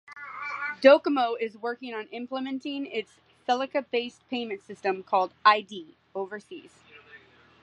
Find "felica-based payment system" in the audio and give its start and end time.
3.47-5.03